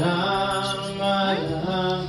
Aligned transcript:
Ramayana. 0.00 1.99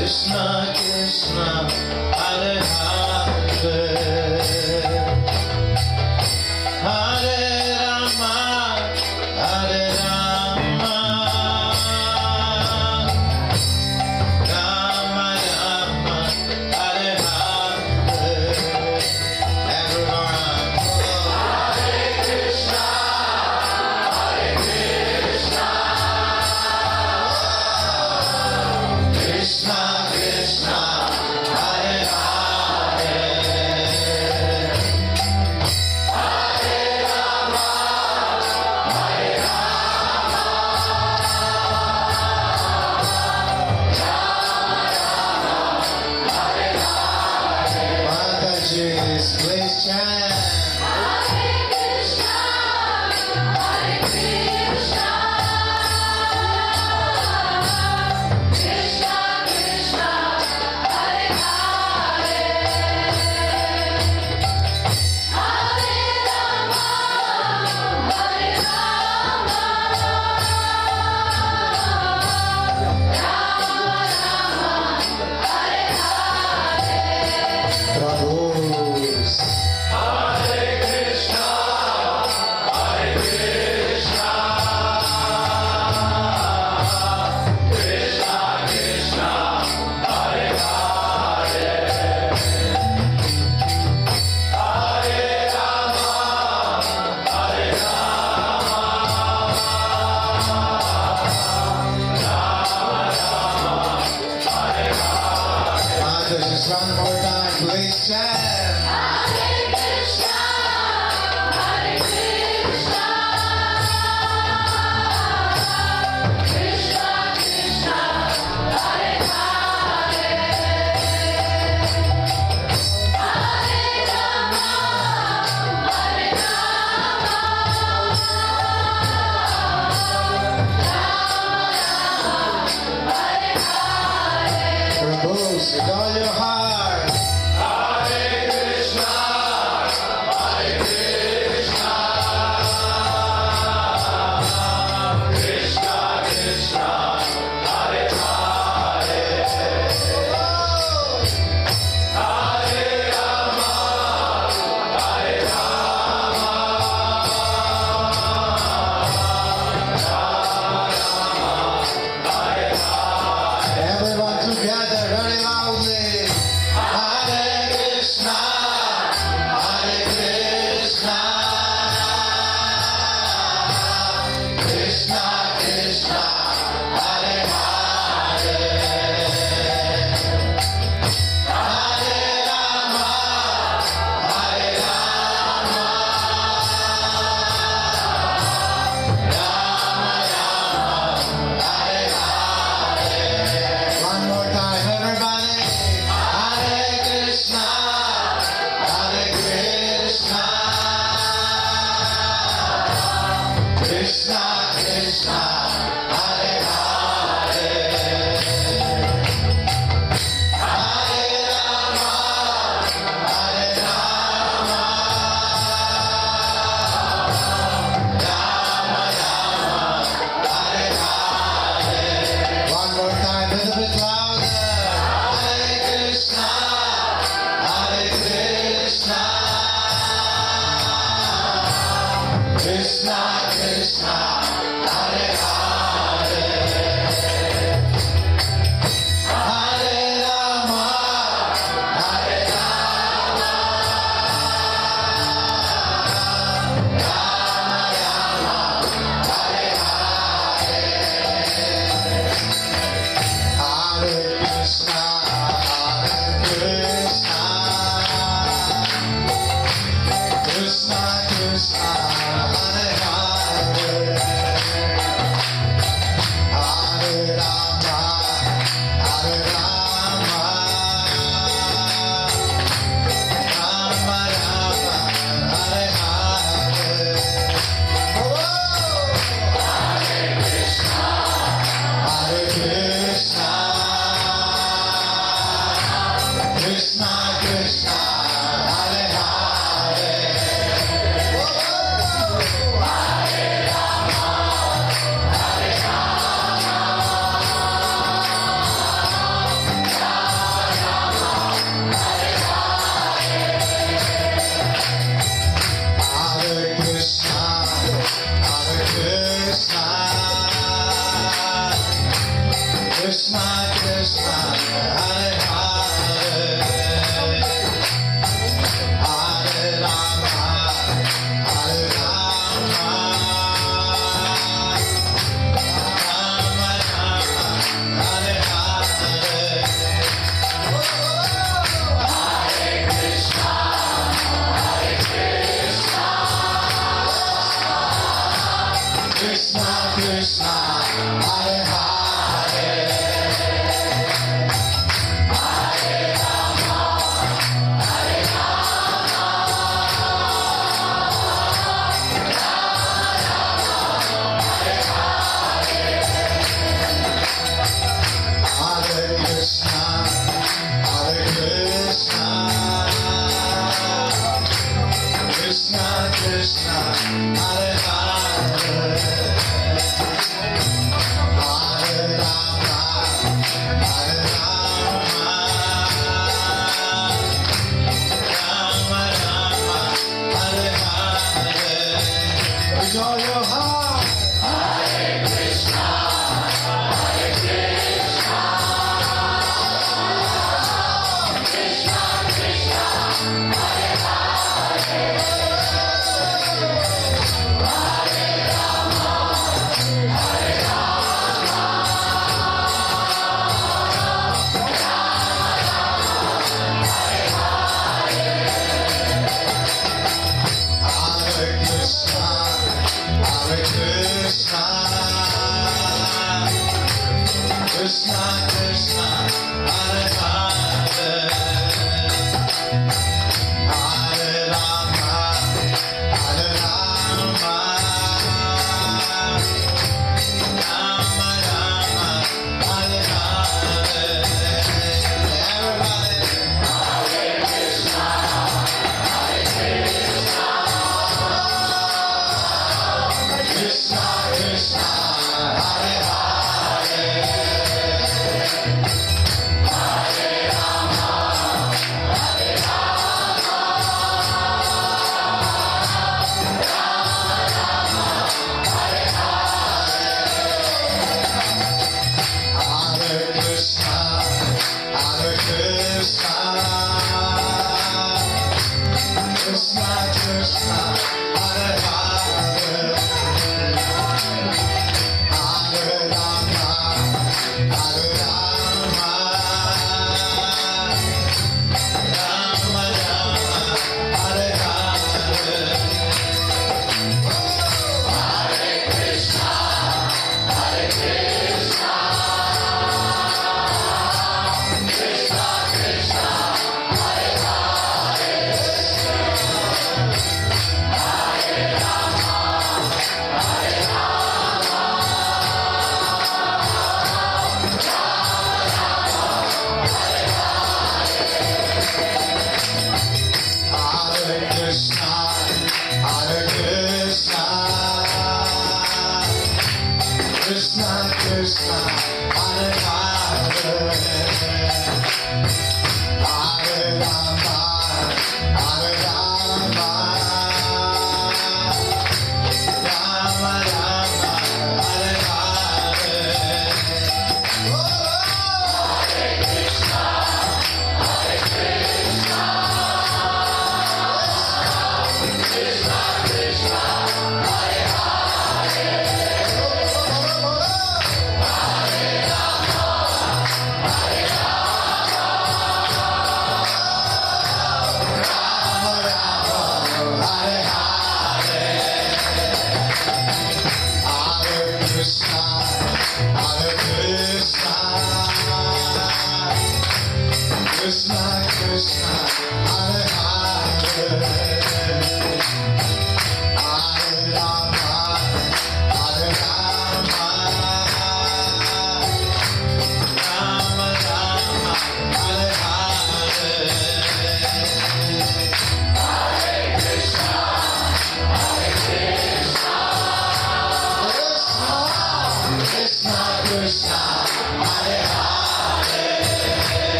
Krishna 0.00 0.72
Krishna, 0.74 1.68
Hare 2.16 2.62
Hare, 2.64 2.99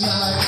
night. 0.00 0.41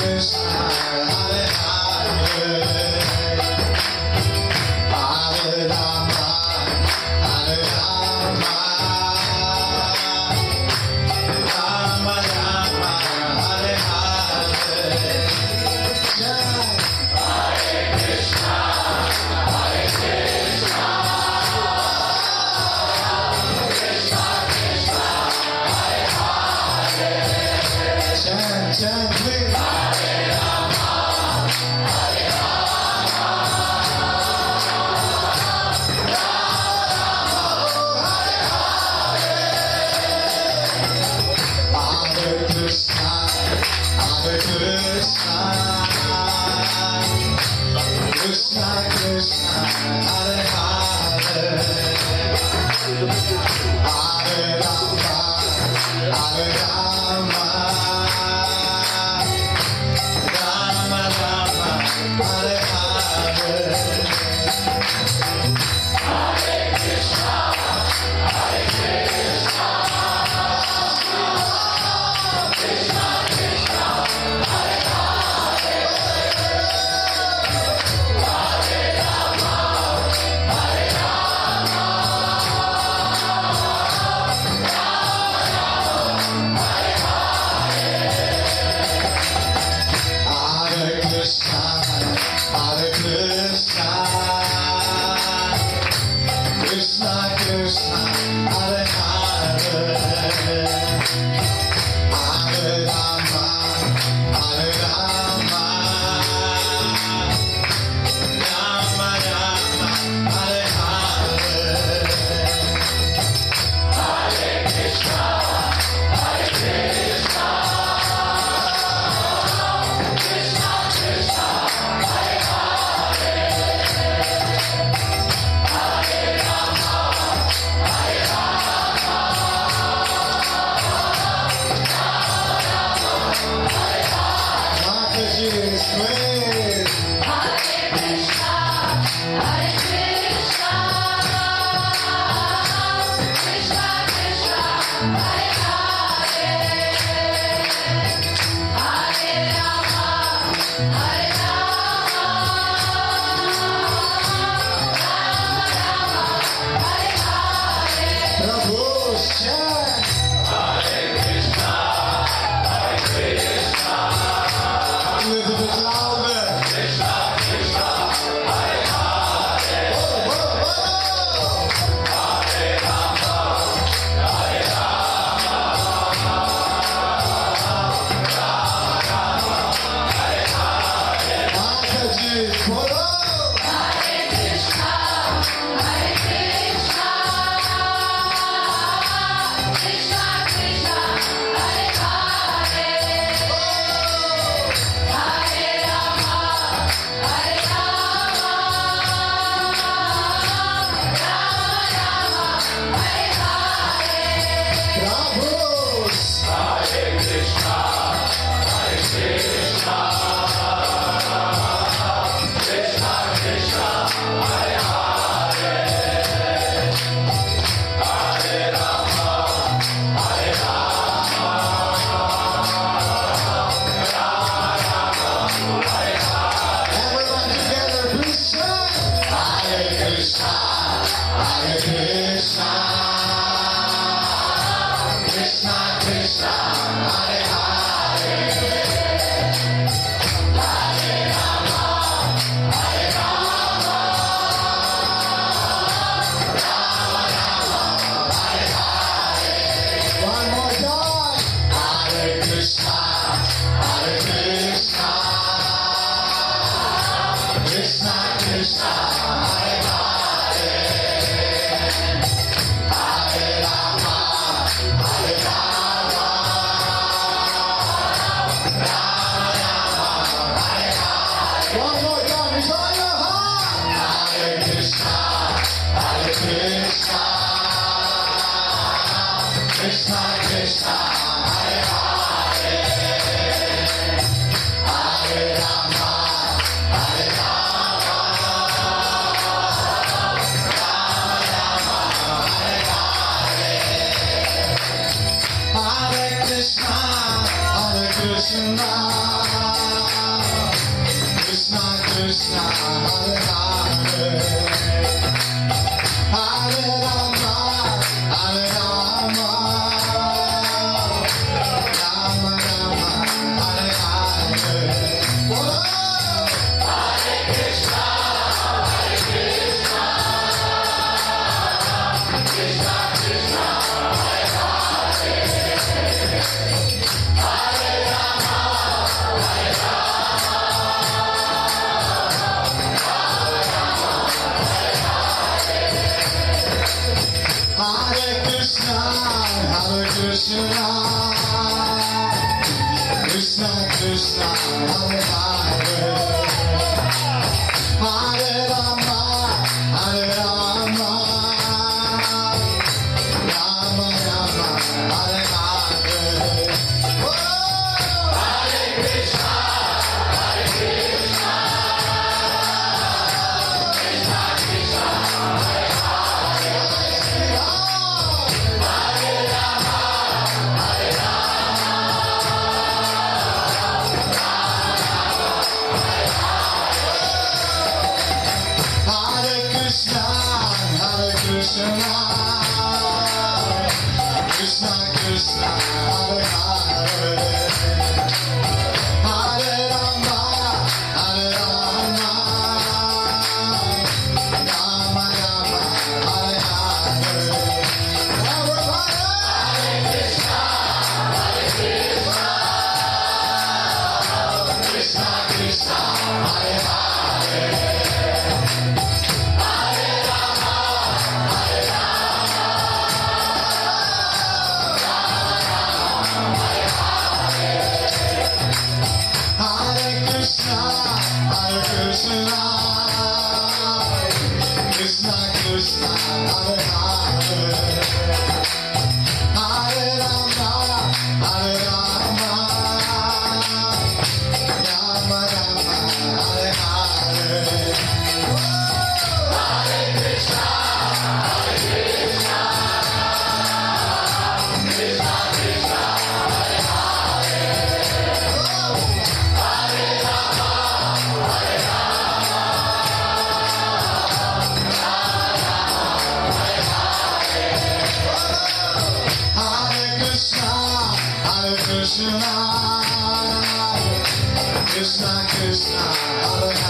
Krishna 464.94 465.44
Krishna, 465.48 465.98
Hare 465.98 466.83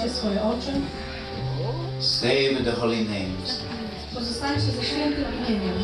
Zamknijcie 0.00 0.18
swoje 0.18 0.42
oczy, 0.42 0.72
Stay 2.00 2.54
with 2.54 2.64
the 2.64 2.72
holy 2.72 3.04
names. 3.04 3.60
pozostańcie 4.14 4.60
ze 4.60 4.84
świętym 4.84 5.24
imieniem. 5.48 5.74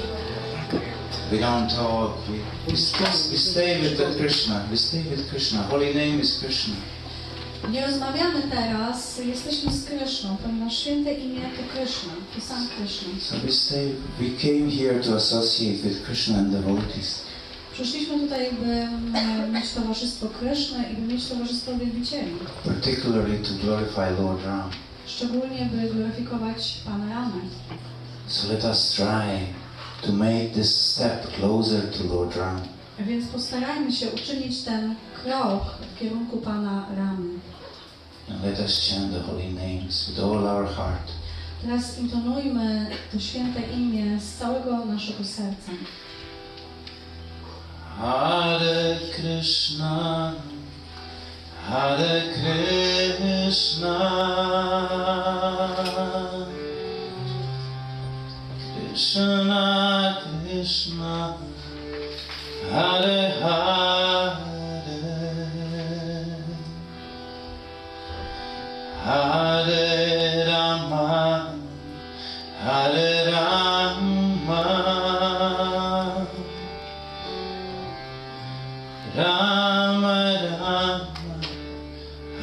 We 1.31 1.39
don't 1.39 1.77
talk. 1.77 2.13
We, 2.29 2.71
we, 2.73 2.77
stay, 2.77 3.07
we 3.31 3.39
stay 3.39 3.81
with 3.81 3.97
the 3.97 4.19
Krishna. 4.19 4.61
We 4.71 4.77
stay 4.77 5.03
with 5.03 5.31
Krishna. 5.31 5.63
Holy 5.63 5.95
name 5.95 6.21
is 6.21 6.39
Krishna. 6.41 6.75
Nie 7.71 7.87
rozmawiamy 7.87 8.43
teraz, 8.51 9.19
jesteśmy 9.19 9.73
z 9.73 9.85
Kryszną, 9.85 10.37
ponieważ 10.37 10.79
święte 10.79 11.13
imię 11.15 11.41
to 11.41 11.77
Kryszna, 11.79 12.13
to 12.35 12.41
sam 12.41 12.69
Kryszna. 12.79 13.09
So 13.21 13.37
we 13.47 13.53
stay. 13.53 13.93
We 14.21 14.31
came 14.43 14.71
here 14.71 15.01
to 15.05 15.17
associate 15.17 15.83
with 15.89 16.07
Krishna 16.07 16.39
and 16.39 16.53
devotees. 16.53 17.26
Przyszliśmy 17.77 18.19
tutaj, 18.20 18.51
by 18.53 18.73
e, 19.19 19.48
mieć 19.53 19.73
towarzystwo 19.73 20.27
Kryszny 20.40 20.85
i 20.93 20.97
by 20.97 21.12
mieć 21.15 21.28
towarzystwo 21.28 21.77
wielbicieli. 21.78 22.32
particularly 22.65 23.39
to 23.39 23.51
glorify 23.66 24.23
Lord 24.23 24.44
Ram. 24.44 24.70
Szczególnie, 25.07 25.69
by 25.73 25.89
gloryfikować 25.94 26.81
Pana 26.85 27.15
Ramę. 27.15 27.40
So 28.27 28.48
let 28.53 28.65
us 28.65 28.93
try 28.93 29.47
to 30.03 30.12
make 30.12 30.53
this 30.55 30.77
step 30.90 31.27
closer 31.36 31.82
to 31.93 32.15
Lord 32.15 32.36
Ram. 32.36 32.61
Więc 32.98 33.27
postarajmy 33.27 33.93
się 33.93 34.07
uczynić 34.11 34.62
ten 34.62 34.94
krok 35.24 35.62
w 35.94 35.98
kierunku 35.98 36.36
Pana 36.36 36.86
Ramy. 36.97 37.35
And 38.31 38.44
let 38.44 38.61
us 38.61 38.90
chant 38.90 39.12
the 39.12 39.20
holy 39.20 39.53
names 39.53 40.09
with 40.11 40.19
all 40.24 40.47
our 40.47 40.66
heart. 40.69 41.12
Teraz 41.62 41.98
intonujmy 41.98 42.86
to 43.12 43.20
święte 43.20 43.61
imię 43.61 44.20
z 44.20 44.39
całego 44.39 44.85
naszego 44.85 45.24
serca. 45.24 45.73
Hare 47.98 48.98
Krishna, 49.14 50.35
Hare 51.66 52.16
Krishna, 52.36 53.97
Krishna 58.74 60.18
Krishna, 60.44 61.39
Hare 62.70 63.31
Hare, 63.40 64.36
Hare 69.05 70.47
Rama, 70.47 71.56
Hare 72.60 73.32
Rama. 73.32 74.06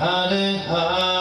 Hare 0.03 1.12